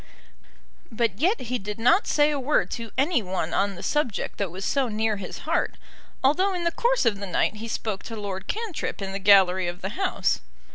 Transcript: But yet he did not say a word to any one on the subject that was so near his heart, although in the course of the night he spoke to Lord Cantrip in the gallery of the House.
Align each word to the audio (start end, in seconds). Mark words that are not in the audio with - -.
But 0.91 1.19
yet 1.19 1.41
he 1.41 1.59
did 1.59 1.77
not 1.77 2.07
say 2.07 2.31
a 2.31 2.39
word 2.39 2.71
to 2.71 2.89
any 2.97 3.21
one 3.21 3.53
on 3.53 3.75
the 3.75 3.83
subject 3.83 4.39
that 4.39 4.49
was 4.49 4.65
so 4.65 4.87
near 4.87 5.17
his 5.17 5.37
heart, 5.45 5.75
although 6.23 6.55
in 6.55 6.63
the 6.63 6.71
course 6.71 7.05
of 7.05 7.19
the 7.19 7.27
night 7.27 7.57
he 7.57 7.67
spoke 7.67 8.01
to 8.05 8.15
Lord 8.15 8.47
Cantrip 8.47 8.99
in 8.99 9.11
the 9.11 9.19
gallery 9.19 9.67
of 9.67 9.81
the 9.81 9.89
House. 9.89 10.41